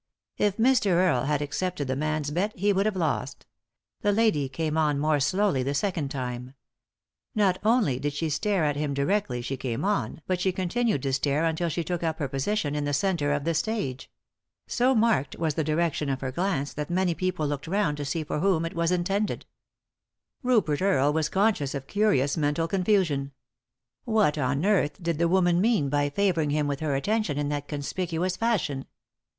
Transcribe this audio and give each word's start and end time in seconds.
If 0.39 0.57
Mr. 0.57 0.87
Earle 0.93 1.25
had 1.25 1.43
accepted 1.43 1.87
the 1.87 1.95
man's 1.95 2.31
bet 2.31 2.57
he 2.57 2.73
would 2.73 2.87
have 2.87 2.95
lost. 2.95 3.45
The 4.01 4.11
lady 4.11 4.49
came 4.49 4.75
on 4.75 4.97
more 4.97 5.19
slowly 5.19 5.61
the 5.61 5.75
second 5.75 6.09
time. 6.09 6.55
Not 7.35 7.59
only 7.63 7.99
did 7.99 8.13
she 8.13 8.31
stare 8.31 8.63
at 8.65 8.75
him 8.75 8.95
directly 8.95 9.43
she 9.43 9.57
came 9.57 9.85
on, 9.85 10.23
but 10.25 10.41
she 10.41 10.51
continued 10.51 11.03
to 11.03 11.13
stare 11.13 11.45
until 11.45 11.69
she 11.69 11.83
took 11.83 12.01
up 12.01 12.17
her 12.17 12.27
position 12.27 12.73
in 12.73 12.83
the 12.83 12.95
centre 12.95 13.31
of 13.31 13.43
the 13.43 13.53
stage. 13.53 14.09
So 14.65 14.95
marked 14.95 15.37
was 15.37 15.53
the 15.53 15.63
direction 15.63 16.09
of 16.09 16.21
her 16.21 16.31
glance 16.31 16.73
that 16.73 16.89
many 16.89 17.13
people 17.13 17.45
looked 17.45 17.67
round 17.67 17.97
to 17.97 18.05
see 18.05 18.23
for 18.23 18.39
whom 18.39 18.65
it 18.65 18.73
was 18.73 18.91
intended. 18.91 19.45
331 19.45 19.45
3i 19.45 19.45
9 19.45 19.45
iii^d 19.45 19.47
by 19.53 19.69
Google 19.77 19.93
THE 19.93 20.13
INTERRUPTED 20.17 20.37
KISS 20.39 20.47
Rupert 20.47 20.81
Earle. 20.81 21.13
was 21.13 21.29
conscious 21.29 21.75
of 21.75 21.85
curious 21.85 22.35
mental 22.37 22.67
coo 22.67 22.83
fusion. 22.83 23.31
What 24.05 24.37
on 24.39 24.65
earth 24.65 24.99
did 25.03 25.19
the 25.19 25.27
woman 25.27 25.61
mean 25.61 25.89
by 25.89 26.09
favouring 26.09 26.49
him 26.49 26.65
with 26.65 26.79
her 26.79 26.95
attention 26.95 27.37
in 27.37 27.49
that 27.49 27.67
conspicuous 27.67 28.35
fashion 28.35 28.85